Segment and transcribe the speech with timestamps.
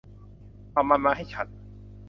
[0.71, 1.47] เอามันมาให้ฉัน